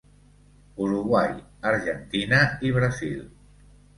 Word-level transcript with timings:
Uruguai, 0.85 1.35
Argentina 1.73 2.39
i 2.71 2.75
Brasil. 2.81 3.23